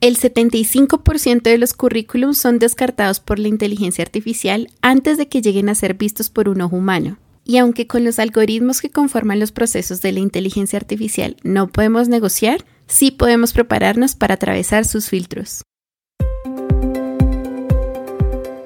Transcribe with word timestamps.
El 0.00 0.16
75% 0.16 1.42
de 1.42 1.58
los 1.58 1.74
currículums 1.74 2.38
son 2.38 2.58
descartados 2.58 3.20
por 3.20 3.38
la 3.38 3.48
inteligencia 3.48 4.02
artificial 4.02 4.68
antes 4.80 5.18
de 5.18 5.28
que 5.28 5.42
lleguen 5.42 5.68
a 5.68 5.74
ser 5.74 5.92
vistos 5.92 6.30
por 6.30 6.48
un 6.48 6.62
ojo 6.62 6.76
humano. 6.76 7.18
Y 7.44 7.58
aunque 7.58 7.86
con 7.86 8.04
los 8.04 8.18
algoritmos 8.18 8.80
que 8.80 8.88
conforman 8.88 9.40
los 9.40 9.52
procesos 9.52 10.00
de 10.00 10.12
la 10.12 10.20
inteligencia 10.20 10.78
artificial 10.78 11.36
no 11.42 11.68
podemos 11.68 12.08
negociar, 12.08 12.64
sí 12.86 13.10
podemos 13.10 13.52
prepararnos 13.52 14.14
para 14.14 14.34
atravesar 14.34 14.86
sus 14.86 15.10
filtros. 15.10 15.64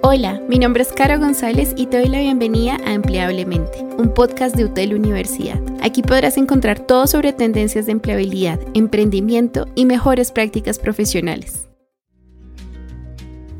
Hola, 0.06 0.38
mi 0.50 0.58
nombre 0.58 0.82
es 0.82 0.92
Caro 0.92 1.18
González 1.18 1.72
y 1.78 1.86
te 1.86 1.96
doy 1.96 2.08
la 2.08 2.18
bienvenida 2.18 2.76
a 2.84 2.92
Empleablemente, 2.92 3.86
un 3.96 4.12
podcast 4.12 4.54
de 4.54 4.66
UTEL 4.66 4.92
Universidad. 4.92 5.58
Aquí 5.80 6.02
podrás 6.02 6.36
encontrar 6.36 6.78
todo 6.78 7.06
sobre 7.06 7.32
tendencias 7.32 7.86
de 7.86 7.92
empleabilidad, 7.92 8.60
emprendimiento 8.74 9.66
y 9.74 9.86
mejores 9.86 10.30
prácticas 10.30 10.78
profesionales. 10.78 11.68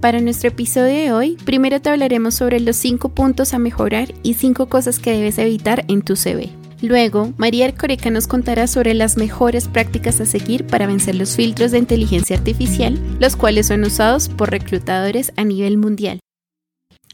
Para 0.03 0.21
nuestro 0.21 0.51
episodio 0.51 0.95
de 0.95 1.13
hoy, 1.15 1.39
primero 1.47 1.81
te 1.81 1.89
hablaremos 1.89 2.35
sobre 2.35 2.61
los 2.61 2.77
5 2.77 3.09
puntos 3.15 3.55
a 3.55 3.59
mejorar 3.59 4.13
y 4.23 4.35
5 4.35 4.67
cosas 4.67 4.99
que 4.99 5.13
debes 5.13 5.39
evitar 5.39 5.87
en 5.89 6.03
tu 6.03 6.15
CV. 6.15 6.51
Luego, 6.83 7.33
María 7.39 7.65
Ercoreca 7.65 8.11
nos 8.11 8.27
contará 8.27 8.67
sobre 8.67 8.93
las 8.93 9.17
mejores 9.17 9.67
prácticas 9.67 10.21
a 10.21 10.27
seguir 10.27 10.67
para 10.67 10.87
vencer 10.87 11.15
los 11.15 11.37
filtros 11.37 11.71
de 11.71 11.79
inteligencia 11.79 12.37
artificial, 12.37 13.01
los 13.19 13.35
cuales 13.35 13.69
son 13.69 13.83
usados 13.85 14.29
por 14.29 14.51
reclutadores 14.51 15.33
a 15.37 15.45
nivel 15.45 15.79
mundial. 15.79 16.21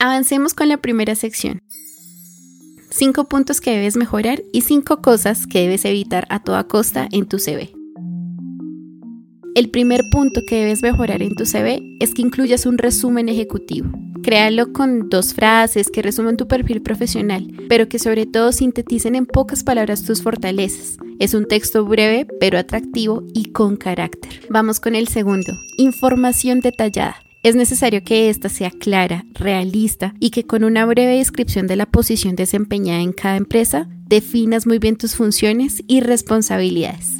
Avancemos 0.03 0.55
con 0.55 0.71
la 0.71 0.79
primera 0.79 1.15
sección. 1.15 1.61
5 2.89 3.25
puntos 3.29 3.61
que 3.61 3.73
debes 3.73 3.99
mejorar 3.99 4.43
y 4.51 4.63
5 4.63 5.03
cosas 5.03 5.47
que 5.47 5.61
debes 5.61 5.85
evitar 5.85 6.27
a 6.31 6.43
toda 6.43 6.65
costa 6.65 7.07
en 7.13 7.27
tu 7.27 7.39
CV. 7.39 7.75
El 9.55 9.69
primer 9.69 10.05
punto 10.11 10.41
que 10.47 10.57
debes 10.57 10.83
mejorar 10.83 11.21
en 11.21 11.35
tu 11.35 11.45
CV 11.45 11.83
es 12.01 12.15
que 12.15 12.23
incluyas 12.23 12.65
un 12.65 12.79
resumen 12.79 13.29
ejecutivo. 13.29 13.91
Créalo 14.23 14.73
con 14.73 15.11
dos 15.11 15.35
frases 15.35 15.91
que 15.91 16.01
resumen 16.01 16.39
tu 16.39 16.49
perfil 16.49 16.81
profesional, 16.81 17.47
pero 17.69 17.91
que 17.91 17.99
sobre 17.99 18.25
todo 18.25 18.53
sinteticen 18.53 19.17
en 19.17 19.27
pocas 19.27 19.65
palabras 19.65 20.03
tus 20.05 20.23
fortalezas. 20.23 20.97
Es 21.19 21.35
un 21.35 21.47
texto 21.47 21.85
breve, 21.85 22.27
pero 22.41 22.57
atractivo 22.57 23.23
y 23.35 23.53
con 23.53 23.77
carácter. 23.77 24.47
Vamos 24.49 24.81
con 24.81 24.95
el 24.95 25.09
segundo. 25.09 25.53
Información 25.77 26.61
detallada. 26.61 27.17
Es 27.43 27.57
necesario 27.57 28.05
que 28.05 28.29
ésta 28.29 28.51
sea 28.51 28.71
clara, 28.71 29.25
realista 29.33 30.15
y 30.21 30.31
que 30.31 30.45
con 30.45 30.63
una 30.63 30.85
breve 30.85 31.17
descripción 31.17 31.67
de 31.67 31.77
la 31.77 31.87
posición 31.87 32.37
desempeñada 32.37 33.01
en 33.01 33.13
cada 33.13 33.37
empresa 33.37 33.89
definas 34.07 34.67
muy 34.67 34.79
bien 34.79 34.97
tus 34.97 35.15
funciones 35.15 35.83
y 35.87 36.01
responsabilidades. 36.01 37.13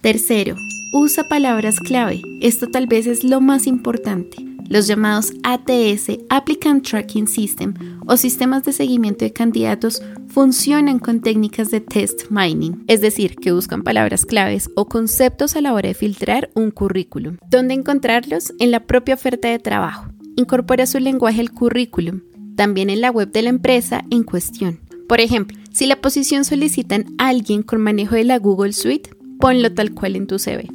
Tercero, 0.00 0.56
usa 0.94 1.28
palabras 1.28 1.80
clave. 1.80 2.22
Esto 2.40 2.68
tal 2.68 2.86
vez 2.86 3.06
es 3.06 3.24
lo 3.24 3.42
más 3.42 3.66
importante 3.66 4.45
los 4.68 4.86
llamados 4.86 5.32
ATS, 5.42 6.18
Applicant 6.28 6.86
Tracking 6.86 7.26
System, 7.26 7.74
o 8.06 8.16
sistemas 8.16 8.64
de 8.64 8.72
seguimiento 8.72 9.24
de 9.24 9.32
candidatos, 9.32 10.02
funcionan 10.28 10.98
con 10.98 11.20
técnicas 11.20 11.70
de 11.70 11.80
test 11.80 12.30
mining, 12.30 12.84
es 12.86 13.00
decir, 13.00 13.36
que 13.36 13.52
buscan 13.52 13.82
palabras 13.82 14.24
claves 14.24 14.70
o 14.76 14.86
conceptos 14.86 15.56
a 15.56 15.60
la 15.60 15.72
hora 15.72 15.88
de 15.88 15.94
filtrar 15.94 16.50
un 16.54 16.70
currículum. 16.70 17.38
¿Dónde 17.50 17.74
encontrarlos? 17.74 18.52
En 18.58 18.70
la 18.70 18.86
propia 18.86 19.14
oferta 19.14 19.48
de 19.48 19.58
trabajo. 19.58 20.10
Incorpora 20.36 20.86
su 20.86 20.98
lenguaje 20.98 21.40
al 21.40 21.52
currículum, 21.52 22.20
también 22.56 22.90
en 22.90 23.00
la 23.00 23.10
web 23.10 23.32
de 23.32 23.42
la 23.42 23.50
empresa 23.50 24.04
en 24.10 24.22
cuestión. 24.22 24.80
Por 25.08 25.20
ejemplo, 25.20 25.56
si 25.72 25.86
la 25.86 26.00
posición 26.00 26.44
solicitan 26.44 27.06
a 27.18 27.28
alguien 27.28 27.62
con 27.62 27.80
manejo 27.80 28.14
de 28.14 28.24
la 28.24 28.38
Google 28.38 28.72
Suite, 28.72 29.10
ponlo 29.38 29.72
tal 29.72 29.94
cual 29.94 30.16
en 30.16 30.26
tu 30.26 30.38
CV. 30.38 30.68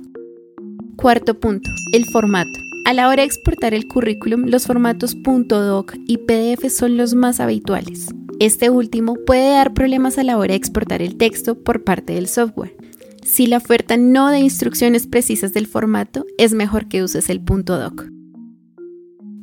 Cuarto 0.95 1.39
punto, 1.39 1.69
el 1.93 2.05
formato. 2.05 2.70
A 2.83 2.93
la 2.93 3.07
hora 3.07 3.21
de 3.21 3.27
exportar 3.27 3.73
el 3.73 3.87
currículum, 3.87 4.45
los 4.47 4.65
formatos 4.65 5.15
.doc 5.21 5.93
y 6.07 6.17
PDF 6.17 6.69
son 6.69 6.97
los 6.97 7.13
más 7.13 7.39
habituales. 7.39 8.07
Este 8.39 8.71
último 8.71 9.17
puede 9.25 9.51
dar 9.51 9.73
problemas 9.73 10.17
a 10.17 10.23
la 10.23 10.37
hora 10.37 10.53
de 10.53 10.57
exportar 10.57 11.01
el 11.01 11.15
texto 11.15 11.55
por 11.55 11.83
parte 11.83 12.13
del 12.13 12.27
software. 12.27 12.75
Si 13.23 13.45
la 13.45 13.57
oferta 13.57 13.97
no 13.97 14.31
da 14.31 14.39
instrucciones 14.39 15.05
precisas 15.05 15.53
del 15.53 15.67
formato, 15.67 16.25
es 16.39 16.53
mejor 16.53 16.87
que 16.87 17.03
uses 17.03 17.29
el 17.29 17.45
.doc. 17.45 18.09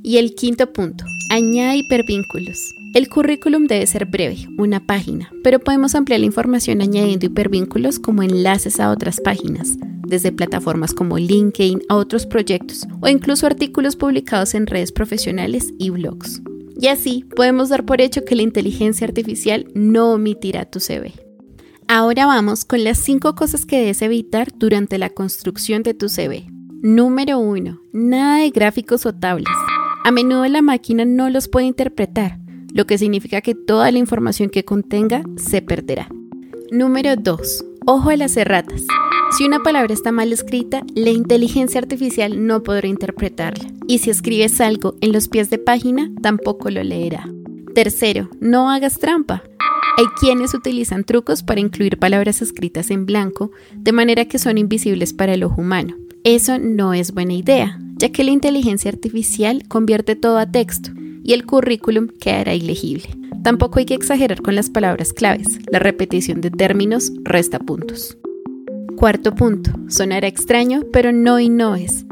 Y 0.02 0.16
el 0.18 0.34
quinto 0.34 0.72
punto, 0.72 1.04
añade 1.30 1.76
hipervínculos. 1.76 2.74
El 2.94 3.10
currículum 3.10 3.66
debe 3.66 3.86
ser 3.86 4.06
breve, 4.06 4.48
una 4.56 4.80
página, 4.80 5.30
pero 5.44 5.58
podemos 5.58 5.94
ampliar 5.94 6.20
la 6.20 6.26
información 6.26 6.80
añadiendo 6.80 7.26
hipervínculos 7.26 7.98
como 7.98 8.22
enlaces 8.22 8.80
a 8.80 8.90
otras 8.90 9.20
páginas, 9.20 9.76
desde 10.06 10.32
plataformas 10.32 10.94
como 10.94 11.18
LinkedIn 11.18 11.82
a 11.90 11.96
otros 11.96 12.24
proyectos 12.24 12.86
o 13.02 13.08
incluso 13.08 13.46
artículos 13.46 13.94
publicados 13.94 14.54
en 14.54 14.66
redes 14.66 14.90
profesionales 14.90 15.68
y 15.78 15.90
blogs. 15.90 16.40
Y 16.80 16.86
así 16.86 17.26
podemos 17.36 17.68
dar 17.68 17.84
por 17.84 18.00
hecho 18.00 18.24
que 18.24 18.36
la 18.36 18.42
inteligencia 18.42 19.06
artificial 19.06 19.66
no 19.74 20.12
omitirá 20.12 20.64
tu 20.64 20.80
CV. 20.80 21.12
Ahora 21.88 22.24
vamos 22.24 22.64
con 22.64 22.84
las 22.84 22.98
5 22.98 23.34
cosas 23.34 23.66
que 23.66 23.80
debes 23.80 24.00
evitar 24.00 24.48
durante 24.56 24.96
la 24.96 25.10
construcción 25.10 25.82
de 25.82 25.92
tu 25.92 26.08
CV. 26.08 26.46
Número 26.80 27.38
1. 27.38 27.80
Nada 27.92 28.38
de 28.38 28.50
gráficos 28.50 29.04
o 29.04 29.14
tablas. 29.14 29.52
A 30.04 30.10
menudo 30.10 30.46
la 30.46 30.62
máquina 30.62 31.04
no 31.04 31.28
los 31.28 31.48
puede 31.48 31.66
interpretar, 31.66 32.38
lo 32.72 32.86
que 32.86 32.98
significa 32.98 33.40
que 33.40 33.54
toda 33.54 33.90
la 33.90 33.98
información 33.98 34.50
que 34.50 34.64
contenga 34.64 35.22
se 35.36 35.62
perderá. 35.62 36.08
Número 36.70 37.16
2. 37.16 37.64
Ojo 37.86 38.10
a 38.10 38.16
las 38.16 38.36
erratas. 38.36 38.84
Si 39.36 39.44
una 39.44 39.62
palabra 39.62 39.92
está 39.92 40.12
mal 40.12 40.32
escrita, 40.32 40.82
la 40.94 41.10
inteligencia 41.10 41.80
artificial 41.80 42.46
no 42.46 42.62
podrá 42.62 42.88
interpretarla. 42.88 43.64
Y 43.86 43.98
si 43.98 44.10
escribes 44.10 44.60
algo 44.60 44.96
en 45.00 45.12
los 45.12 45.28
pies 45.28 45.50
de 45.50 45.58
página, 45.58 46.10
tampoco 46.22 46.70
lo 46.70 46.82
leerá. 46.82 47.28
Tercero, 47.74 48.30
no 48.40 48.70
hagas 48.70 48.98
trampa. 48.98 49.42
Hay 49.96 50.06
quienes 50.20 50.54
utilizan 50.54 51.04
trucos 51.04 51.42
para 51.42 51.60
incluir 51.60 51.98
palabras 51.98 52.40
escritas 52.42 52.90
en 52.90 53.06
blanco, 53.06 53.50
de 53.74 53.92
manera 53.92 54.26
que 54.26 54.38
son 54.38 54.58
invisibles 54.58 55.12
para 55.12 55.34
el 55.34 55.44
ojo 55.44 55.60
humano. 55.60 55.96
Eso 56.24 56.58
no 56.58 56.94
es 56.94 57.12
buena 57.12 57.34
idea, 57.34 57.78
ya 57.96 58.10
que 58.10 58.24
la 58.24 58.30
inteligencia 58.30 58.90
artificial 58.90 59.64
convierte 59.68 60.16
todo 60.16 60.38
a 60.38 60.50
texto 60.50 60.90
y 61.28 61.34
el 61.34 61.44
currículum 61.44 62.08
quedará 62.08 62.54
ilegible. 62.54 63.04
Tampoco 63.42 63.78
hay 63.78 63.84
que 63.84 63.92
exagerar 63.92 64.40
con 64.40 64.54
las 64.54 64.70
palabras 64.70 65.12
claves. 65.12 65.58
La 65.70 65.78
repetición 65.78 66.40
de 66.40 66.50
términos 66.50 67.12
resta 67.22 67.58
puntos. 67.58 68.16
Cuarto 68.96 69.34
punto. 69.34 69.70
Sonará 69.88 70.26
extraño, 70.26 70.84
pero 70.90 71.12
no 71.12 71.38
y 71.38 71.50
no 71.50 71.76
es. 71.76 72.06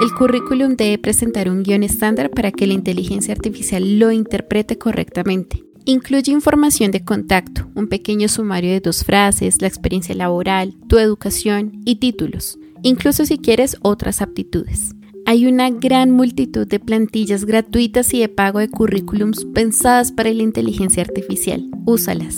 El 0.00 0.10
currículum 0.14 0.76
debe 0.76 0.96
presentar 0.96 1.50
un 1.50 1.62
guion 1.62 1.82
estándar 1.82 2.30
para 2.30 2.50
que 2.50 2.66
la 2.66 2.72
inteligencia 2.72 3.34
artificial 3.34 3.98
lo 3.98 4.10
interprete 4.10 4.78
correctamente. 4.78 5.62
Incluye 5.84 6.32
información 6.32 6.92
de 6.92 7.04
contacto, 7.04 7.68
un 7.74 7.88
pequeño 7.88 8.26
sumario 8.28 8.70
de 8.70 8.80
dos 8.80 9.04
frases, 9.04 9.60
la 9.60 9.68
experiencia 9.68 10.14
laboral, 10.14 10.74
tu 10.88 10.96
educación 10.96 11.82
y 11.84 11.96
títulos, 11.96 12.58
incluso 12.82 13.26
si 13.26 13.36
quieres 13.36 13.76
otras 13.82 14.22
aptitudes. 14.22 14.94
Hay 15.24 15.46
una 15.46 15.70
gran 15.70 16.10
multitud 16.10 16.66
de 16.66 16.80
plantillas 16.80 17.44
gratuitas 17.44 18.12
y 18.12 18.20
de 18.20 18.28
pago 18.28 18.58
de 18.58 18.68
currículums 18.68 19.44
pensadas 19.54 20.10
para 20.10 20.32
la 20.32 20.42
inteligencia 20.42 21.02
artificial. 21.02 21.64
Úsalas. 21.86 22.36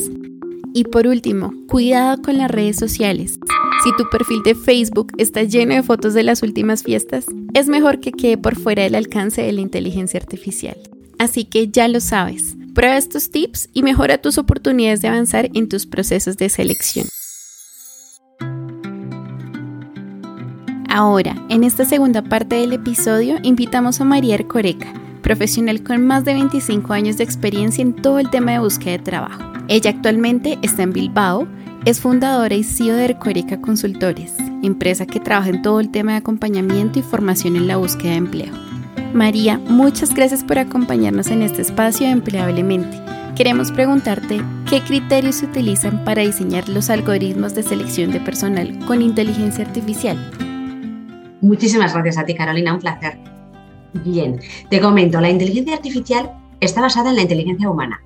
Y 0.74 0.84
por 0.84 1.06
último, 1.06 1.52
cuidado 1.66 2.20
con 2.20 2.36
las 2.36 2.50
redes 2.50 2.76
sociales. 2.76 3.38
Si 3.82 3.90
tu 3.96 4.08
perfil 4.10 4.42
de 4.42 4.54
Facebook 4.54 5.12
está 5.16 5.42
lleno 5.44 5.74
de 5.74 5.82
fotos 5.82 6.14
de 6.14 6.24
las 6.24 6.42
últimas 6.42 6.82
fiestas, 6.82 7.24
es 7.54 7.68
mejor 7.68 8.00
que 8.00 8.12
quede 8.12 8.36
por 8.36 8.56
fuera 8.56 8.82
del 8.82 8.96
alcance 8.96 9.42
de 9.42 9.52
la 9.52 9.62
inteligencia 9.62 10.20
artificial. 10.20 10.76
Así 11.18 11.44
que 11.44 11.68
ya 11.68 11.88
lo 11.88 12.00
sabes, 12.00 12.56
prueba 12.74 12.98
estos 12.98 13.30
tips 13.30 13.70
y 13.72 13.82
mejora 13.82 14.18
tus 14.18 14.36
oportunidades 14.36 15.00
de 15.00 15.08
avanzar 15.08 15.48
en 15.54 15.68
tus 15.68 15.86
procesos 15.86 16.36
de 16.36 16.48
selección. 16.48 17.06
Ahora, 20.94 21.34
en 21.48 21.64
esta 21.64 21.84
segunda 21.84 22.22
parte 22.22 22.54
del 22.54 22.72
episodio, 22.72 23.38
invitamos 23.42 24.00
a 24.00 24.04
María 24.04 24.36
Ercoreca, 24.36 24.92
profesional 25.22 25.82
con 25.82 26.06
más 26.06 26.24
de 26.24 26.34
25 26.34 26.92
años 26.92 27.16
de 27.16 27.24
experiencia 27.24 27.82
en 27.82 27.94
todo 27.94 28.20
el 28.20 28.30
tema 28.30 28.52
de 28.52 28.60
búsqueda 28.60 28.92
de 28.92 28.98
trabajo. 29.00 29.42
Ella 29.66 29.90
actualmente 29.90 30.56
está 30.62 30.84
en 30.84 30.92
Bilbao 30.92 31.48
es 31.84 32.00
fundadora 32.00 32.54
y 32.54 32.62
CEO 32.62 32.94
de 32.94 33.06
Ercoerica 33.06 33.60
Consultores, 33.60 34.34
empresa 34.62 35.04
que 35.04 35.18
trabaja 35.18 35.48
en 35.48 35.62
todo 35.62 35.80
el 35.80 35.90
tema 35.90 36.12
de 36.12 36.18
acompañamiento 36.18 37.00
y 37.00 37.02
formación 37.02 37.56
en 37.56 37.66
la 37.66 37.76
búsqueda 37.76 38.12
de 38.12 38.18
empleo. 38.18 38.52
María, 39.12 39.58
muchas 39.58 40.14
gracias 40.14 40.44
por 40.44 40.60
acompañarnos 40.60 41.26
en 41.26 41.42
este 41.42 41.62
espacio 41.62 42.06
de 42.06 42.12
Empleablemente. 42.12 43.00
Queremos 43.34 43.72
preguntarte 43.72 44.40
qué 44.70 44.80
criterios 44.80 45.34
se 45.34 45.46
utilizan 45.46 46.04
para 46.04 46.22
diseñar 46.22 46.68
los 46.68 46.88
algoritmos 46.88 47.52
de 47.56 47.64
selección 47.64 48.12
de 48.12 48.20
personal 48.20 48.78
con 48.86 49.02
inteligencia 49.02 49.66
artificial. 49.66 50.16
Muchísimas 51.44 51.92
gracias 51.92 52.18
a 52.18 52.24
ti, 52.24 52.34
Carolina, 52.34 52.74
un 52.74 52.80
placer. 52.80 53.18
Bien, 54.04 54.40
te 54.70 54.80
comento, 54.80 55.20
la 55.20 55.30
inteligencia 55.30 55.74
artificial 55.74 56.30
está 56.60 56.80
basada 56.80 57.10
en 57.10 57.16
la 57.16 57.22
inteligencia 57.22 57.70
humana 57.70 58.00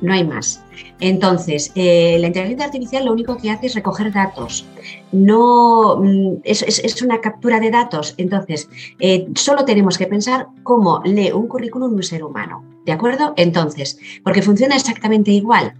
no 0.00 0.12
hay 0.12 0.24
más. 0.24 0.62
Entonces, 1.00 1.72
eh, 1.74 2.18
la 2.20 2.28
inteligencia 2.28 2.66
artificial 2.66 3.04
lo 3.04 3.12
único 3.12 3.36
que 3.36 3.50
hace 3.50 3.66
es 3.66 3.74
recoger 3.74 4.12
datos. 4.12 4.66
No 5.12 5.96
mm, 5.96 6.40
es, 6.44 7.02
una 7.02 7.20
captura 7.20 7.60
de 7.60 7.70
datos. 7.70 8.14
Entonces, 8.16 8.68
eh, 8.98 9.26
solo 9.34 9.64
tenemos 9.64 9.98
que 9.98 10.06
pensar 10.06 10.48
cómo 10.62 11.02
lee 11.04 11.32
un 11.32 11.48
currículum 11.48 11.94
un 11.94 12.02
ser 12.02 12.24
humano. 12.24 12.64
¿De 12.84 12.92
acuerdo? 12.92 13.34
Entonces, 13.36 13.98
porque 14.22 14.42
funciona 14.42 14.76
exactamente 14.76 15.30
igual. 15.30 15.74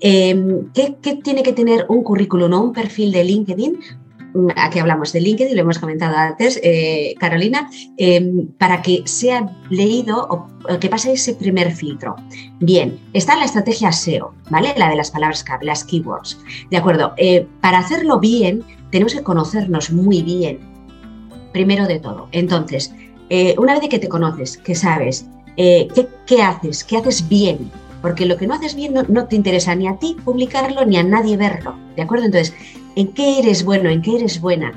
Em, 0.00 0.70
¿qué, 0.74 0.96
¿qué, 1.02 1.16
tiene 1.16 1.42
que 1.42 1.52
tener 1.52 1.86
un 1.88 2.04
currículum 2.04 2.52
o 2.52 2.60
un 2.60 2.72
perfil 2.72 3.10
de 3.10 3.24
LinkedIn? 3.24 3.78
Aquí 4.56 4.78
hablamos 4.78 5.12
de 5.12 5.20
LinkedIn, 5.20 5.56
lo 5.56 5.62
hemos 5.62 5.78
comentado 5.78 6.16
antes, 6.16 6.60
eh, 6.62 7.14
Carolina, 7.18 7.70
em, 7.96 8.46
para 8.58 8.82
que 8.82 9.02
sea 9.04 9.46
leído 9.70 10.26
o, 10.28 10.78
que 10.78 10.88
pase 10.88 11.12
ese 11.12 11.34
primer 11.34 11.72
filtro. 11.72 12.16
Bien, 12.60 12.98
está 13.12 13.36
la 13.36 13.44
estrategia 13.44 13.90
SEO, 13.92 14.34
¿vale? 14.50 14.74
La 14.76 14.88
de 14.88 14.96
las 14.96 15.10
palabras 15.10 15.42
clave, 15.42 15.64
las 15.64 15.84
keywords. 15.84 16.38
De 16.70 16.76
acuerdo, 16.76 17.14
eh, 17.16 17.46
para 17.60 17.78
hacerlo 17.78 18.20
bien, 18.20 18.62
tenemos 18.90 19.14
que 19.14 19.22
conocernos 19.22 19.90
muy 19.90 20.22
bien, 20.22 20.60
primero 21.52 21.86
de 21.86 21.98
todo. 21.98 22.28
Entonces, 22.32 22.94
eh, 23.28 23.54
una 23.58 23.78
vez 23.78 23.88
que 23.88 23.98
te 23.98 24.08
conoces, 24.08 24.56
que 24.56 24.74
sabes 24.74 25.26
qué, 25.56 26.08
qué 26.26 26.42
haces, 26.42 26.82
qué 26.84 26.96
haces 26.96 27.28
bien, 27.28 27.70
porque 28.02 28.26
lo 28.26 28.36
que 28.36 28.46
no 28.46 28.54
haces 28.54 28.74
bien 28.74 28.94
no, 29.08 29.26
te 29.26 29.36
interesa 29.36 29.74
ni 29.74 29.86
a 29.86 29.96
ti 29.96 30.16
publicarlo 30.24 30.84
ni 30.84 30.96
a 30.98 31.04
nadie 31.04 31.36
verlo, 31.36 31.76
¿de 31.96 32.02
acuerdo? 32.02 32.26
Entonces, 32.26 32.52
¿en 32.96 33.12
qué 33.12 33.38
eres 33.38 33.64
bueno? 33.64 33.90
¿En 33.90 34.02
qué 34.02 34.16
eres 34.16 34.40
buena? 34.40 34.72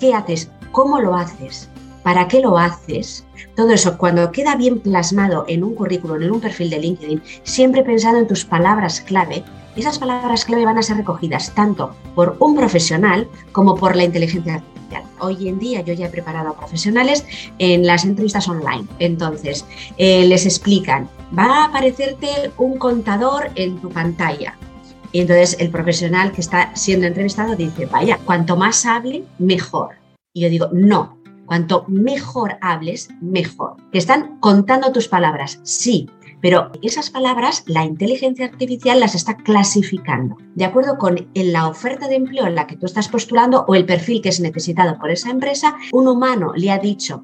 ¿Qué 0.00 0.14
haces? 0.14 0.50
¿Cómo 0.72 1.00
lo 1.00 1.14
haces? 1.14 1.68
¿Para 2.02 2.28
qué 2.28 2.40
lo 2.40 2.58
haces? 2.58 3.24
Todo 3.56 3.70
eso, 3.70 3.98
cuando 3.98 4.30
queda 4.30 4.54
bien 4.56 4.80
plasmado 4.80 5.44
en 5.48 5.64
un 5.64 5.74
currículum, 5.74 6.22
en 6.22 6.30
un 6.30 6.40
perfil 6.40 6.70
de 6.70 6.78
LinkedIn, 6.78 7.22
siempre 7.42 7.82
pensado 7.82 8.18
en 8.18 8.26
tus 8.26 8.44
palabras 8.44 9.00
clave, 9.00 9.42
esas 9.74 9.98
palabras 9.98 10.44
clave 10.44 10.64
van 10.64 10.78
a 10.78 10.82
ser 10.82 10.96
recogidas 10.96 11.54
tanto 11.54 11.94
por 12.14 12.36
un 12.38 12.56
profesional 12.56 13.28
como 13.52 13.74
por 13.74 13.96
la 13.96 14.04
inteligencia 14.04 14.54
artificial. 14.54 15.02
Hoy 15.18 15.48
en 15.48 15.58
día 15.58 15.80
yo 15.80 15.92
ya 15.92 16.06
he 16.06 16.10
preparado 16.10 16.50
a 16.50 16.56
profesionales 16.56 17.26
en 17.58 17.86
las 17.86 18.04
entrevistas 18.04 18.48
online. 18.48 18.86
Entonces, 19.00 19.66
eh, 19.98 20.24
les 20.26 20.46
explican, 20.46 21.08
va 21.36 21.44
a 21.44 21.64
aparecerte 21.66 22.52
un 22.56 22.78
contador 22.78 23.50
en 23.54 23.78
tu 23.78 23.90
pantalla. 23.90 24.56
Y 25.16 25.20
entonces 25.20 25.56
el 25.60 25.70
profesional 25.70 26.30
que 26.30 26.42
está 26.42 26.76
siendo 26.76 27.06
entrevistado 27.06 27.56
dice, 27.56 27.86
vaya, 27.86 28.18
cuanto 28.26 28.54
más 28.54 28.84
hable, 28.84 29.24
mejor. 29.38 29.94
Y 30.34 30.42
yo 30.42 30.50
digo, 30.50 30.68
no, 30.74 31.16
cuanto 31.46 31.86
mejor 31.88 32.58
hables, 32.60 33.08
mejor. 33.22 33.76
Que 33.90 33.96
están 33.96 34.38
contando 34.40 34.92
tus 34.92 35.08
palabras, 35.08 35.58
sí, 35.62 36.10
pero 36.42 36.70
esas 36.82 37.08
palabras 37.08 37.64
la 37.66 37.82
inteligencia 37.82 38.44
artificial 38.44 39.00
las 39.00 39.14
está 39.14 39.38
clasificando 39.38 40.36
de 40.54 40.66
acuerdo 40.66 40.98
con 40.98 41.26
la 41.34 41.66
oferta 41.66 42.08
de 42.08 42.16
empleo 42.16 42.46
en 42.46 42.54
la 42.54 42.66
que 42.66 42.76
tú 42.76 42.84
estás 42.84 43.08
postulando 43.08 43.64
o 43.68 43.74
el 43.74 43.86
perfil 43.86 44.20
que 44.20 44.28
es 44.28 44.40
necesitado 44.40 44.98
por 44.98 45.10
esa 45.10 45.30
empresa. 45.30 45.78
Un 45.92 46.08
humano 46.08 46.52
le 46.54 46.70
ha 46.70 46.78
dicho 46.78 47.22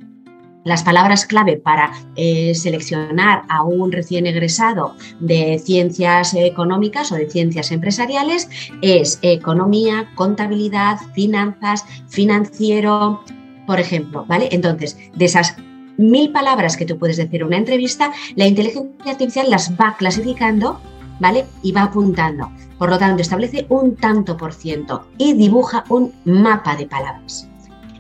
las 0.64 0.82
palabras 0.82 1.26
clave 1.26 1.56
para 1.56 1.92
eh, 2.16 2.54
seleccionar 2.54 3.42
a 3.48 3.62
un 3.62 3.92
recién 3.92 4.26
egresado 4.26 4.94
de 5.20 5.58
ciencias 5.58 6.34
económicas 6.34 7.10
o 7.12 7.16
de 7.16 7.28
ciencias 7.28 7.72
empresariales 7.72 8.48
es 8.80 9.18
economía, 9.22 10.10
contabilidad, 10.14 10.98
finanzas, 11.14 11.84
financiero, 12.08 13.22
por 13.66 13.80
ejemplo, 13.80 14.24
¿vale? 14.26 14.48
Entonces, 14.52 14.96
de 15.14 15.24
esas 15.24 15.56
mil 15.96 16.30
palabras 16.32 16.76
que 16.76 16.86
tú 16.86 16.98
puedes 16.98 17.16
decir 17.16 17.40
en 17.40 17.48
una 17.48 17.56
entrevista, 17.58 18.12
la 18.36 18.46
inteligencia 18.46 19.12
artificial 19.12 19.50
las 19.50 19.72
va 19.72 19.96
clasificando, 19.96 20.80
¿vale? 21.20 21.46
Y 21.62 21.72
va 21.72 21.82
apuntando. 21.82 22.50
Por 22.78 22.90
lo 22.90 22.98
tanto, 22.98 23.22
establece 23.22 23.66
un 23.68 23.96
tanto 23.96 24.36
por 24.36 24.52
ciento 24.52 25.06
y 25.18 25.34
dibuja 25.34 25.84
un 25.88 26.12
mapa 26.24 26.76
de 26.76 26.86
palabras. 26.86 27.48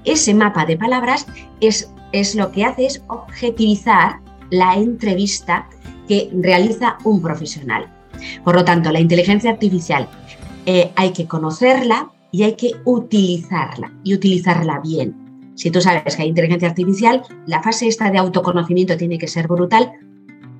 Ese 0.04 0.34
mapa 0.34 0.64
de 0.64 0.76
palabras 0.76 1.26
es 1.60 1.92
es 2.12 2.34
lo 2.34 2.52
que 2.52 2.64
hace 2.64 2.86
es 2.86 3.02
objetivizar 3.08 4.20
la 4.50 4.74
entrevista 4.74 5.68
que 6.06 6.30
realiza 6.34 6.98
un 7.04 7.22
profesional. 7.22 7.86
Por 8.44 8.54
lo 8.54 8.64
tanto, 8.64 8.92
la 8.92 9.00
inteligencia 9.00 9.50
artificial 9.50 10.08
eh, 10.66 10.92
hay 10.94 11.12
que 11.12 11.26
conocerla 11.26 12.10
y 12.30 12.44
hay 12.44 12.54
que 12.54 12.72
utilizarla 12.84 13.92
y 14.04 14.14
utilizarla 14.14 14.80
bien. 14.80 15.16
Si 15.54 15.70
tú 15.70 15.80
sabes 15.80 16.16
que 16.16 16.22
hay 16.22 16.28
inteligencia 16.28 16.68
artificial, 16.68 17.22
la 17.46 17.62
fase 17.62 17.86
esta 17.86 18.10
de 18.10 18.18
autoconocimiento 18.18 18.96
tiene 18.96 19.18
que 19.18 19.28
ser 19.28 19.48
brutal 19.48 19.92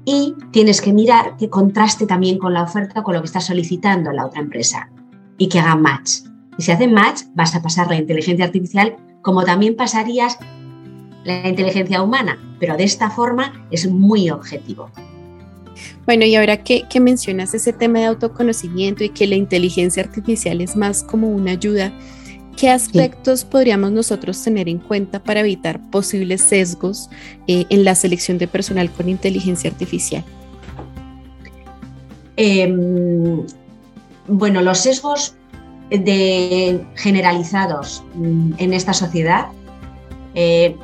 y 0.05 0.35
tienes 0.51 0.81
que 0.81 0.93
mirar 0.93 1.37
que 1.37 1.49
contraste 1.49 2.07
también 2.07 2.39
con 2.39 2.53
la 2.53 2.65
oferta, 2.65 3.03
con 3.03 3.15
lo 3.15 3.21
que 3.21 3.27
está 3.27 3.41
solicitando 3.41 4.11
la 4.13 4.27
otra 4.27 4.41
empresa 4.41 4.91
y 5.39 5.49
que 5.49 5.61
haga 5.61 5.77
match. 5.77 6.21
Y 6.59 6.63
si 6.63 6.73
hace 6.73 6.89
match, 6.89 7.23
vas 7.35 7.55
a 7.55 7.63
pasar 7.63 7.89
la 7.89 7.97
inteligencia 7.97 8.45
artificial 8.45 8.97
como 9.23 9.45
también 9.45 9.77
pasarías 9.77 10.39
la 11.25 11.49
inteligencia 11.49 12.03
humana, 12.03 12.39
pero 12.59 12.77
de 12.77 12.85
esta 12.85 13.11
forma 13.11 13.67
es 13.71 13.89
muy 13.89 14.31
objetivo. 14.31 14.91
Bueno, 16.05 16.25
y 16.25 16.35
ahora 16.35 16.63
que, 16.63 16.87
mencionas 17.01 17.55
ese 17.55 17.73
tema 17.73 18.01
de 18.01 18.07
autoconocimiento 18.07 19.05
y 19.05 19.11
que 19.11 19.27
la 19.27 19.37
inteligencia 19.37 20.03
artificial 20.03 20.61
es 20.61 20.77
más 20.77 21.03
como 21.05 21.29
una 21.31 21.53
ayuda, 21.53 21.93
¿qué 22.57 22.71
aspectos 22.71 23.45
podríamos 23.45 23.93
nosotros 23.93 24.43
tener 24.43 24.69
en 24.69 24.79
cuenta 24.79 25.23
para 25.23 25.41
evitar 25.41 25.81
posibles 25.91 26.43
sesgos 26.43 27.09
eh, 27.47 27.67
en 27.71 27.85
la 27.85 27.95
selección 27.95 28.39
de 28.39 28.49
personal 28.49 28.91
con 28.91 29.09
inteligencia 29.09 29.71
artificial? 29.71 30.25
Em, 32.37 33.47
bueno, 34.27 34.61
los 34.63 34.79
sesgos 34.79 35.37
de, 35.91 36.85
generalizados 36.97 38.03
mm, 38.15 38.55
en 38.59 38.73
esta 38.73 38.93
sociedad 38.93 39.49
eh, 40.35 40.77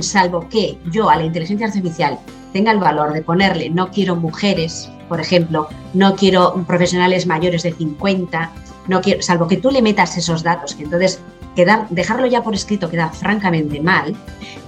salvo 0.00 0.48
que 0.48 0.78
yo 0.90 1.10
a 1.10 1.16
la 1.16 1.24
inteligencia 1.24 1.66
artificial 1.66 2.18
tenga 2.52 2.72
el 2.72 2.78
valor 2.78 3.12
de 3.12 3.22
ponerle 3.22 3.70
no 3.70 3.90
quiero 3.90 4.16
mujeres, 4.16 4.90
por 5.08 5.20
ejemplo, 5.20 5.68
no 5.94 6.16
quiero 6.16 6.54
profesionales 6.66 7.26
mayores 7.26 7.62
de 7.62 7.72
50, 7.72 8.50
no 8.88 9.00
quiero, 9.00 9.22
salvo 9.22 9.46
que 9.46 9.56
tú 9.56 9.70
le 9.70 9.82
metas 9.82 10.16
esos 10.16 10.42
datos, 10.42 10.74
que 10.74 10.84
entonces 10.84 11.20
quedar, 11.54 11.88
dejarlo 11.90 12.26
ya 12.26 12.42
por 12.42 12.54
escrito 12.54 12.88
queda 12.88 13.10
francamente 13.10 13.80
mal, 13.80 14.14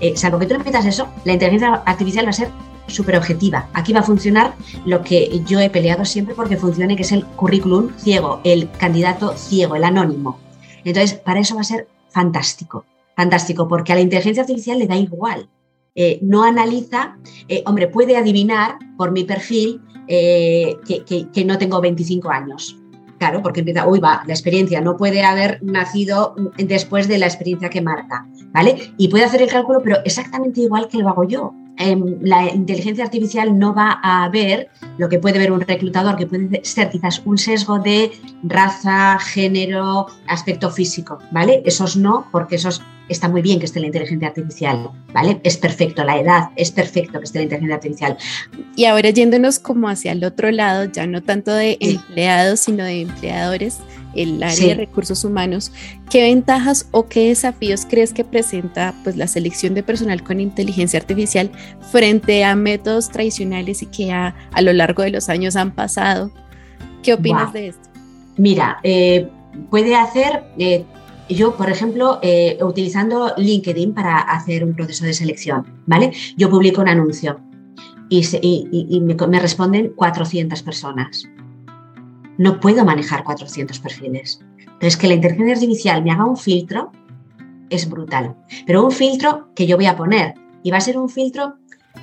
eh, 0.01 0.17
salvo 0.17 0.39
que 0.39 0.47
tú 0.47 0.55
le 0.55 0.65
metas 0.65 0.87
eso, 0.87 1.09
la 1.25 1.33
inteligencia 1.35 1.83
artificial 1.87 2.27
va 2.27 2.31
a 2.31 2.35
ser 2.35 2.51
súper 2.89 3.17
objetiva. 3.17 3.69
Aquí 3.75 3.93
va 3.93 4.01
a 4.01 4.03
funcionar 4.03 4.55
lo 4.85 5.03
que 5.03 5.43
yo 5.47 5.61
he 5.61 5.71
peleado 5.71 6.05
siempre 6.05 6.35
porque 6.35 6.57
funcione, 6.57 6.97
que 6.97 7.03
es 7.03 7.13
el 7.13 7.25
currículum 7.25 7.91
ciego, 7.99 8.41
el 8.45 8.71
candidato 8.71 9.35
ciego, 9.37 9.77
el 9.77 9.85
anónimo. 9.85 10.39
Entonces, 10.85 11.19
para 11.19 11.41
eso 11.41 11.55
va 11.55 11.61
a 11.61 11.65
ser 11.65 11.87
fantástico 12.11 12.85
fantástico, 13.19 13.67
porque 13.67 13.91
a 13.91 13.97
la 13.97 14.01
inteligencia 14.01 14.43
artificial 14.43 14.79
le 14.79 14.87
da 14.87 14.97
igual. 14.97 15.49
Eh, 15.97 16.21
no 16.23 16.45
analiza, 16.45 17.19
eh, 17.49 17.65
hombre, 17.67 17.89
puede 17.89 18.17
adivinar 18.17 18.79
por 18.97 19.11
mi 19.11 19.25
perfil 19.25 19.83
eh, 20.07 20.77
que, 20.87 21.45
no 21.45 21.59
tengo 21.59 21.81
25 21.81 22.31
años. 22.31 22.79
Claro, 23.19 23.43
porque 23.43 23.59
empieza, 23.59 23.89
uy, 23.89 23.99
va, 23.99 24.23
la 24.25 24.33
experiencia 24.33 24.81
no 24.81 24.97
puede 24.97 25.25
haber 25.25 25.61
nacido 25.65 26.37
después 26.59 27.09
de 27.09 27.19
la 27.19 27.27
experiencia 27.27 27.69
que 27.69 27.81
marca, 27.81 28.25
¿vale? 28.53 28.93
Y 28.97 29.09
puede 29.09 29.25
hacer 29.25 29.43
el 29.43 29.49
cálculo, 29.49 29.81
pero 29.83 29.97
exactamente 30.05 30.61
igual 30.61 30.87
que 30.87 30.99
lo 30.99 31.09
hago 31.09 31.25
yo. 31.25 31.53
Em, 31.79 32.19
la 32.23 32.53
inteligencia 32.53 33.05
artificial 33.05 33.57
no 33.57 33.73
va 33.73 34.01
a 34.03 34.29
ver 34.31 34.69
lo 34.97 35.09
que 35.09 35.21
puede 35.21 35.39
ver 35.39 35.53
un 35.53 35.61
reclutador, 35.61 36.17
que 36.17 36.27
puede 36.27 36.61
ser 36.65 36.91
quizás 36.91 37.23
un 37.25 37.39
sesgo 37.39 37.79
de 37.79 38.11
raza, 38.43 39.17
género, 39.21 40.07
aspecto 40.27 40.71
físico, 40.71 41.19
¿vale? 41.31 41.63
Esos 41.65 41.97
no, 41.97 42.27
porque 42.33 42.57
esos 42.57 42.83
está 43.09 43.29
muy 43.29 43.43
bien 43.43 43.61
que 43.61 43.67
esté 43.67 43.79
la 43.79 43.87
inteligencia 43.87 44.29
artificial, 44.29 44.91
¿vale? 45.15 45.41
Es 45.45 45.57
perfecto, 45.57 46.03
la 46.03 46.19
edad, 46.19 46.51
es 46.57 46.73
perfecto 46.73 47.21
que 47.21 47.25
esté 47.25 47.39
la 47.39 47.45
inteligencia 47.45 47.77
artificial. 47.77 48.17
Y 48.75 48.85
ahora 48.87 49.11
yéndonos 49.11 49.61
como 49.61 49.89
hacia 49.89 50.13
el 50.13 50.25
otro 50.25 50.51
lado, 50.51 50.91
ya 50.93 51.07
no 51.07 51.23
tanto 51.23 51.53
de 51.55 51.79
empleados, 51.81 52.59
sino 52.61 52.83
de 52.83 53.03
empleadores, 53.03 53.79
el 54.23 54.43
área 54.43 54.69
de 54.69 54.75
recursos 54.75 55.25
humanos, 55.25 55.73
¿qué 56.11 56.23
ventajas 56.23 56.89
o 56.91 57.09
qué 57.09 57.29
desafíos 57.29 57.87
crees 57.89 58.13
que 58.13 58.25
presenta 58.25 58.95
pues, 59.05 59.17
la 59.17 59.27
selección 59.27 59.75
de 59.75 59.83
personal 59.83 60.23
con 60.23 60.41
inteligencia 60.41 60.99
artificial 60.99 61.51
frente 61.91 62.45
a 62.45 62.55
métodos 62.57 63.11
tradicionales 63.11 63.83
y 63.83 63.87
que 63.87 64.13
a, 64.13 64.35
a 64.53 64.63
lo 64.63 64.73
largo 64.73 65.03
de 65.03 65.11
los 65.11 65.29
años 65.29 65.57
han 65.57 65.75
pasado? 65.75 66.31
¿Qué 67.03 67.15
opinas 67.15 67.53
de 67.53 67.69
esto? 67.69 67.89
Mira, 68.37 68.79
eh, 68.83 69.29
puede 69.71 69.95
hacer 69.95 70.45
eh, 70.59 70.85
yo, 71.29 71.57
por 71.57 71.71
ejemplo, 71.71 72.19
eh, 72.23 72.59
utilizando 72.63 73.35
LinkedIn 73.37 73.93
para 73.95 74.19
hacer 74.19 74.65
un 74.65 74.75
proceso 74.75 75.05
de 75.05 75.13
selección, 75.13 75.67
¿vale? 75.87 76.13
Yo 76.37 76.49
publico 76.49 76.81
un 76.81 76.89
anuncio 76.89 77.39
y, 78.09 79.01
me, 79.01 79.41
responden 79.41 79.93
400 79.95 80.63
personas. 80.63 81.25
No 82.39 82.61
puedo 82.61 82.85
manejar 82.85 83.25
400 83.25 83.79
perfiles. 83.81 84.41
Entonces, 84.59 84.97
que 84.97 85.09
la 85.09 85.15
inteligencia 85.15 85.55
artificial 85.55 86.03
me 86.03 86.13
haga 86.13 86.25
un 86.25 86.37
filtro 86.37 86.93
es 87.69 87.89
brutal. 87.89 88.37
Pero 88.67 88.85
un 88.85 88.93
filtro 88.93 89.49
que 89.55 89.67
yo 89.67 89.77
voy 89.77 89.87
a 89.87 89.97
poner 89.97 90.35
y 90.63 90.71
va 90.71 90.79
a 90.79 90.81
ser 90.81 90.97
un 90.99 91.09
filtro 91.09 91.57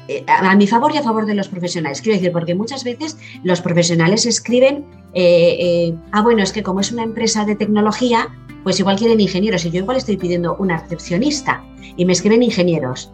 eh, 0.07 0.23
a 0.27 0.55
mi 0.55 0.67
favor 0.67 0.93
y 0.93 0.97
a 0.97 1.03
favor 1.03 1.25
de 1.25 1.35
los 1.35 1.47
profesionales. 1.47 2.01
Quiero 2.01 2.17
decir, 2.17 2.31
porque 2.31 2.53
muchas 2.53 2.83
veces 2.83 3.17
los 3.43 3.61
profesionales 3.61 4.25
escriben, 4.25 4.85
eh, 5.13 5.57
eh, 5.59 5.95
ah, 6.11 6.21
bueno, 6.21 6.43
es 6.43 6.51
que 6.51 6.63
como 6.63 6.81
es 6.81 6.91
una 6.91 7.03
empresa 7.03 7.45
de 7.45 7.55
tecnología, 7.55 8.27
pues 8.63 8.79
igual 8.79 8.97
quieren 8.97 9.19
ingenieros 9.19 9.65
y 9.65 9.71
yo 9.71 9.79
igual 9.79 9.97
estoy 9.97 10.17
pidiendo 10.17 10.55
una 10.57 10.79
recepcionista 10.79 11.63
y 11.97 12.05
me 12.05 12.13
escriben 12.13 12.43
ingenieros. 12.43 13.11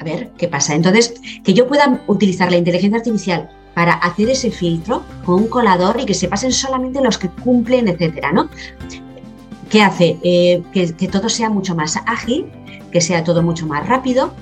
A 0.00 0.04
ver, 0.04 0.30
¿qué 0.38 0.46
pasa? 0.46 0.74
Entonces, 0.74 1.14
que 1.42 1.54
yo 1.54 1.66
pueda 1.66 2.04
utilizar 2.06 2.50
la 2.50 2.58
inteligencia 2.58 2.98
artificial 2.98 3.50
para 3.78 3.92
hacer 3.92 4.28
ese 4.28 4.50
filtro 4.50 5.04
con 5.24 5.36
un 5.36 5.46
colador 5.46 6.00
y 6.00 6.04
que 6.04 6.12
se 6.12 6.26
pasen 6.26 6.50
solamente 6.50 7.00
los 7.00 7.16
que 7.16 7.28
cumplen, 7.28 7.86
etcétera, 7.86 8.32
¿no? 8.32 8.48
¿Qué 9.70 9.82
hace? 9.82 10.18
que, 10.20 10.96
que 10.98 11.06
todo 11.06 11.28
sea 11.28 11.48
mucho 11.48 11.76
más 11.76 11.96
ágil, 12.04 12.46
que 12.90 13.00
sea 13.00 13.22
todo 13.22 13.40
mucho 13.40 13.68
más 13.68 13.86
rápido, 13.86 14.32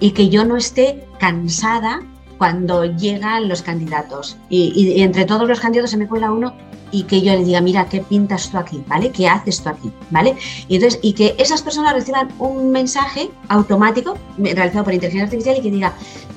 y 0.00 0.12
que 0.12 0.30
yo 0.30 0.46
no 0.46 0.56
esté 0.56 1.04
cansada 1.18 2.00
cuando 2.38 2.86
llegan 2.86 3.46
los 3.46 3.60
candidatos. 3.60 4.38
Y, 4.48 5.02
entre 5.02 5.26
todos 5.26 5.46
los 5.46 5.60
candidatos 5.60 5.90
se 5.90 5.98
me 5.98 6.08
cuela 6.08 6.32
uno 6.32 6.54
y 6.92 7.02
que 7.02 7.20
yo 7.20 7.32
le 7.32 7.44
diga, 7.44 7.60
mira, 7.60 7.86
¿qué 7.90 8.00
pintas 8.00 8.50
tú 8.50 8.56
aquí? 8.56 8.82
¿Vale? 8.86 9.10
¿Qué 9.10 9.28
haces 9.28 9.62
tú 9.62 9.68
aquí? 9.68 9.92
¿Vale? 10.10 10.34
Y, 10.68 10.76
entonces, 10.76 10.98
y 11.02 11.12
que 11.12 11.34
esas 11.38 11.60
personas 11.60 11.92
reciban 11.92 12.28
un 12.38 12.70
mensaje 12.70 13.30
automático 13.48 14.16
realizado 14.38 14.84
por 14.84 14.94
inteligencia 14.94 15.24
artificial 15.24 15.58
y 15.58 15.60
que 15.60 15.70
diga, 15.70 15.92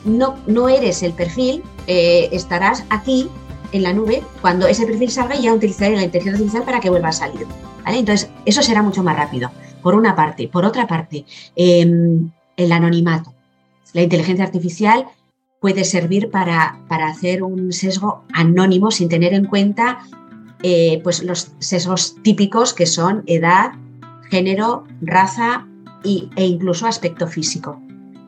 no, 0.05 0.35
no 0.47 0.69
eres 0.69 1.03
el 1.03 1.13
perfil, 1.13 1.63
eh, 1.89 2.29
estarás 2.31 2.85
aquí 2.91 3.27
en 3.71 3.81
la 3.81 3.93
nube 3.93 4.21
cuando 4.41 4.67
ese 4.67 4.85
perfil 4.85 5.09
salga 5.09 5.35
y 5.35 5.41
ya 5.41 5.53
utilizaré 5.55 5.95
la 5.95 6.03
inteligencia 6.03 6.33
artificial 6.33 6.63
para 6.63 6.79
que 6.79 6.91
vuelva 6.91 7.09
a 7.09 7.13
salir. 7.13 7.47
¿Vale? 7.83 7.97
Entonces, 7.97 8.29
eso 8.45 8.61
será 8.61 8.83
mucho 8.83 9.01
más 9.01 9.17
rápido, 9.17 9.49
por 9.81 9.95
una 9.95 10.15
parte. 10.15 10.47
Por 10.47 10.65
otra 10.65 10.85
parte, 10.85 11.25
em, 11.55 12.29
el 12.57 12.71
anonimato. 12.71 13.33
La 13.93 14.03
inteligencia 14.03 14.45
artificial 14.45 15.07
puede 15.59 15.83
servir 15.83 16.29
para, 16.29 16.77
hacer 16.89 17.41
un 17.41 17.73
sesgo 17.73 18.23
anónimo 18.33 18.91
sin 18.91 19.09
tener 19.09 19.33
en 19.33 19.45
cuenta 19.45 19.99
eh, 20.61 21.01
pues 21.03 21.23
los 21.23 21.53
sesgos 21.57 22.17
típicos 22.21 22.75
que 22.75 22.85
son 22.85 23.23
edad, 23.25 23.71
género, 24.29 24.83
raza 25.01 25.65
e 26.03 26.45
incluso 26.45 26.85
aspecto 26.85 27.27
físico, 27.27 27.81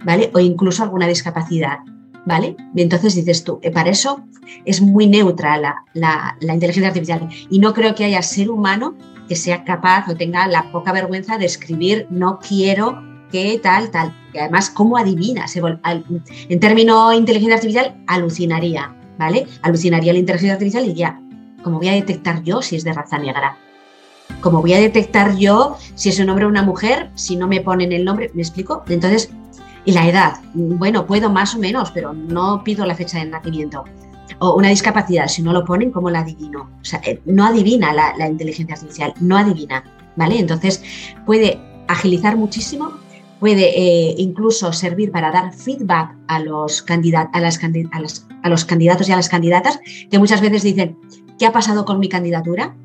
¿vale? 0.03 0.31
O 0.33 0.39
incluso 0.39 0.81
alguna 0.81 1.07
discapacidad, 1.07 1.79
¿vale? 2.25 2.55
Y 2.75 2.81
entonces 2.81 3.15
dices 3.15 3.43
tú, 3.43 3.59
eh, 3.61 3.71
para 3.71 3.89
eso 3.89 4.23
es 4.65 4.81
muy 4.81 5.07
neutra 5.07 5.57
la, 5.57 5.85
la 5.93 6.53
inteligencia 6.53 6.89
artificial 6.89 7.29
y 7.49 7.59
no 7.59 7.73
creo 7.73 7.95
que 7.95 8.05
haya 8.05 8.21
ser 8.21 8.49
humano 8.49 8.95
que 9.27 9.35
sea 9.35 9.63
capaz 9.63 10.09
o 10.09 10.15
tenga 10.15 10.47
la 10.47 10.71
poca 10.71 10.91
vergüenza 10.91 11.37
de 11.37 11.45
escribir 11.45 12.07
no 12.09 12.39
quiero 12.39 13.01
que 13.31 13.59
tal, 13.63 13.89
tal. 13.89 14.13
Y 14.33 14.37
además, 14.37 14.69
¿cómo 14.69 14.97
adivina? 14.97 15.45
En 16.49 16.59
término 16.59 17.13
inteligencia 17.13 17.55
artificial, 17.55 18.03
alucinaría, 18.07 18.93
¿vale? 19.17 19.47
Alucinaría 19.61 20.13
la 20.13 20.19
inteligencia 20.19 20.53
artificial 20.53 20.85
y 20.85 20.93
ya, 20.93 21.19
¿cómo 21.63 21.77
voy 21.77 21.89
a 21.89 21.93
detectar 21.93 22.43
yo 22.43 22.61
si 22.61 22.75
es 22.75 22.83
de 22.83 22.93
raza 22.93 23.17
negra? 23.17 23.57
¿Cómo 24.41 24.61
voy 24.61 24.73
a 24.73 24.79
detectar 24.79 25.35
yo 25.37 25.77
si 25.95 26.09
es 26.09 26.19
un 26.19 26.29
hombre 26.29 26.45
o 26.45 26.49
una 26.49 26.63
mujer 26.63 27.09
si 27.15 27.35
no 27.35 27.47
me 27.47 27.61
ponen 27.61 27.91
el 27.91 28.05
nombre? 28.05 28.31
¿Me 28.33 28.41
explico? 28.41 28.83
Entonces, 28.87 29.29
y 29.85 29.91
la 29.91 30.07
edad, 30.07 30.33
bueno, 30.53 31.05
puedo 31.05 31.29
más 31.29 31.55
o 31.55 31.59
menos, 31.59 31.91
pero 31.91 32.13
no 32.13 32.63
pido 32.63 32.85
la 32.85 32.95
fecha 32.95 33.19
de 33.19 33.25
nacimiento. 33.25 33.83
O 34.39 34.55
una 34.55 34.69
discapacidad, 34.69 35.27
si 35.27 35.41
no 35.41 35.53
lo 35.53 35.65
ponen, 35.65 35.91
¿cómo 35.91 36.09
la 36.09 36.19
adivino? 36.19 36.69
O 36.81 36.85
sea, 36.85 37.01
eh, 37.03 37.21
no 37.25 37.45
adivina 37.45 37.93
la, 37.93 38.27
inteligencia 38.27 38.75
artificial, 38.75 39.13
no 39.19 39.37
adivina, 39.37 39.83
¿vale? 40.15 40.39
Entonces, 40.39 40.83
puede 41.25 41.59
agilizar 41.87 42.37
muchísimo 42.37 42.91
puede 43.41 43.75
eh, 43.75 44.15
incluso 44.19 44.71
servir 44.71 45.11
para 45.11 45.31
dar 45.31 45.51
feedback 45.51 46.15
a 46.27 46.39
los, 46.39 46.85
a, 46.87 47.39
las, 47.41 47.59
a, 48.43 48.49
los 48.49 48.65
candidatos 48.65 49.09
y 49.09 49.11
a 49.11 49.15
las 49.15 49.29
candidatas, 49.29 49.79
que 50.11 50.19
muchas 50.19 50.41
veces 50.41 50.61
dicen, 50.61 50.95
¿qué 51.39 51.47
ha 51.47 51.51
pasado 51.51 51.83
con 51.83 51.97
mi 51.97 52.07
candidatura? 52.07 52.75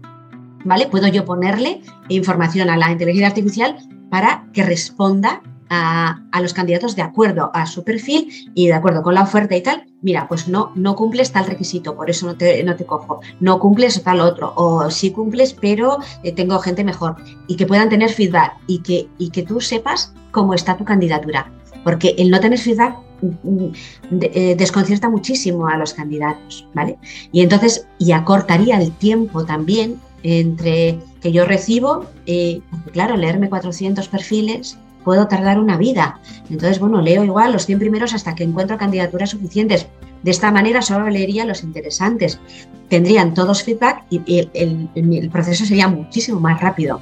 ¿Vale? 0.65 0.87
Puedo 0.87 1.09
yo 1.09 1.27
ponerle 1.27 1.83
información 2.09 2.71
a 2.71 2.79
la 2.79 2.91
inteligencia 2.91 3.29
artificial 3.29 3.77
para 4.11 4.47
que 4.55 4.63
responda 4.63 5.43
a, 5.69 6.21
los 6.41 6.53
candidatos 6.53 6.97
de 6.97 7.03
acuerdo 7.03 7.51
a 7.55 7.67
su 7.67 7.85
perfil 7.85 8.53
y 8.55 8.67
de 8.67 8.75
acuerdo 8.75 9.03
con 9.03 9.15
la 9.15 9.23
oferta 9.23 9.57
y 9.57 9.63
tal, 9.63 9.85
mira, 10.03 10.29
pues 10.29 10.49
no, 10.49 10.73
no 10.75 10.95
cumples 10.95 11.33
tal 11.33 11.47
requisito, 11.47 11.97
por 11.97 12.11
eso 12.11 12.27
no 12.27 12.37
te, 12.37 12.63
no 12.63 12.77
te 12.77 12.85
cojo, 12.85 13.21
no 13.41 13.59
cumples 13.59 14.03
tal 14.03 14.21
otro, 14.21 14.53
o 14.57 14.91
sí 14.91 15.11
cumples, 15.11 15.55
pero 15.55 15.99
eh, 16.23 16.33
tengo 16.33 16.59
gente 16.59 16.85
mejor, 16.85 17.17
y 17.49 17.57
que 17.57 17.67
puedan 17.67 17.89
tener 17.89 18.11
feedback 18.11 18.55
y 18.67 18.79
que, 18.81 19.09
y 19.19 19.31
que 19.31 19.43
tú 19.43 19.61
sepas 19.61 20.13
cómo 20.31 20.55
está 20.55 20.77
tu 20.77 20.85
candidatura, 20.85 21.51
porque 21.85 22.15
el 22.19 22.31
no 22.31 22.41
tener 22.41 22.59
feedback 22.59 22.97
mm, 23.23 23.49
mm, 23.51 23.73
eh, 24.21 24.55
desconcierta 24.57 25.09
muchísimo 25.09 25.67
a 25.67 25.77
los 25.77 25.95
candidatos, 25.95 26.69
¿vale? 26.75 26.99
Y 27.33 27.41
entonces, 27.41 27.87
y 27.99 28.13
acortaría 28.13 28.79
el 28.79 28.93
tiempo 28.93 29.45
también 29.45 30.01
entre 30.23 30.99
que 31.21 31.33
yo 31.33 31.45
recibo, 31.45 32.05
eh, 32.27 32.61
porque 32.71 32.91
claro, 32.91 33.17
leerme 33.17 33.49
400 33.49 34.09
perfiles 34.09 34.79
puedo 35.07 35.29
tardar 35.29 35.61
una 35.61 35.79
vida. 35.79 36.19
Entonces, 36.51 36.81
bueno, 36.81 37.01
leo 37.01 37.23
igual 37.23 37.53
los 37.53 37.65
100 37.65 37.79
primeros 37.79 38.13
hasta 38.13 38.35
que 38.35 38.43
encuentro 38.43 38.77
candidaturas 38.77 39.31
suficientes. 39.31 39.87
De 40.25 40.33
esta 40.33 40.51
manera 40.51 40.83
solo 40.83 41.09
leería 41.09 41.47
los 41.47 41.63
interesantes. 41.63 42.41
Tendrían 42.89 43.33
todos 43.33 43.63
feedback 43.63 44.03
y 44.11 44.21
el, 44.53 44.91
el 44.97 45.31
proceso 45.31 45.65
sería 45.65 45.87
muchísimo 45.87 46.41
más 46.41 46.61
rápido, 46.61 47.01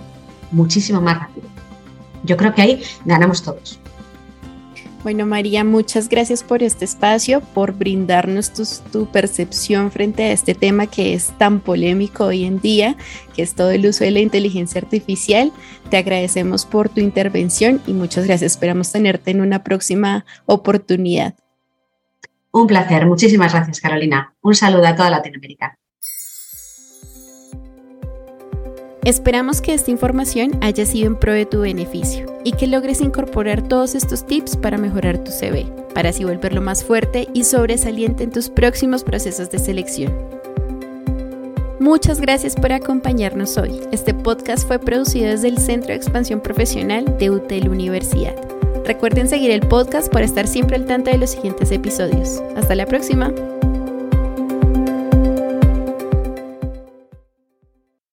muchísimo 0.53 1.01
más 1.01 1.19
rápido. 1.19 1.47
Yo 2.25 2.37
creo 2.37 2.55
que 2.55 2.61
ahí 2.61 2.83
ganamos 3.07 3.43
todos. 3.43 3.81
Bueno, 5.05 5.27
María, 5.27 5.65
muchas 5.65 6.09
gracias 6.09 6.43
por 6.43 6.63
este 6.63 6.87
espacio, 6.87 7.43
por 7.43 7.75
brindarnos 7.75 8.55
tu, 8.91 9.05
percepción 9.05 9.91
frente 9.91 10.23
a 10.25 10.33
este 10.33 10.55
tema 10.55 10.87
que 10.87 11.13
es 11.13 11.37
tan 11.37 11.61
polémico 11.61 12.25
hoy 12.25 12.45
en 12.45 12.59
día, 12.59 12.97
que 13.37 13.43
es 13.43 13.55
todo 13.55 13.71
el 13.71 13.87
uso 13.87 14.03
de 14.05 14.13
la 14.13 14.21
inteligencia 14.21 14.81
artificial. 14.81 15.53
Te 15.91 15.99
agradecemos 15.99 16.65
por 16.65 16.89
tu 16.89 17.01
intervención 17.01 17.83
y 17.87 17.93
muchas 17.93 18.25
gracias. 18.25 18.53
Esperamos 18.53 18.93
tenerte 18.93 19.31
en 19.31 19.43
una 19.43 19.63
próxima 19.63 20.25
oportunidad. 20.47 21.35
Un 22.51 22.67
placer. 22.67 23.05
Muchísimas 23.05 23.53
gracias, 23.53 23.83
Carolina. 23.83 24.33
Un 24.41 24.55
saludo 24.55 24.87
a 24.87 24.97
toda 24.97 25.11
Latinoamérica. 25.11 25.77
Esperamos 29.05 29.61
que 29.61 29.75
esta 29.75 29.91
información 29.91 30.53
haya 30.63 30.87
sido 30.87 31.09
en 31.09 31.17
pro 31.17 31.35
de 31.35 31.45
tu 31.45 31.61
beneficio 31.61 32.27
y 32.43 32.53
que 32.53 32.67
logres 32.67 33.03
incorporar 33.03 33.61
todos 33.61 33.95
estos 33.95 34.25
tips 34.25 34.57
para 34.57 34.79
mejorar 34.79 35.19
tu 35.19 35.31
CV, 35.31 35.67
para 35.93 36.09
así 36.09 36.25
volverlo 36.25 36.63
más 36.63 36.83
fuerte 36.83 37.29
y 37.35 37.45
sobresaliente 37.45 38.25
en 38.25 38.31
tus 38.31 38.49
próximos 38.49 39.05
procesos 39.05 39.51
de 39.51 39.59
selección. 39.59 40.11
Muchas 41.81 42.19
gracias 42.19 42.55
por 42.55 42.73
acompañarnos 42.73 43.59
hoy. 43.59 43.79
Este 43.93 44.15
podcast 44.15 44.67
fue 44.67 44.79
producido 44.79 45.29
desde 45.29 45.49
el 45.49 45.59
Centro 45.59 45.89
de 45.89 45.97
Expansión 45.97 46.41
Profesional 46.41 47.19
de 47.19 47.31
UTEL 47.31 47.69
Universidad. 47.69 48.35
Recuerden 48.87 49.29
seguir 49.29 49.51
el 49.51 49.61
podcast 49.61 50.11
para 50.11 50.25
estar 50.25 50.47
siempre 50.47 50.77
al 50.77 50.87
tanto 50.87 51.11
de 51.11 51.19
los 51.19 51.31
siguientes 51.31 51.71
episodios. 51.73 52.43
Hasta 52.57 52.75
la 52.75 52.87
próxima. 52.87 53.35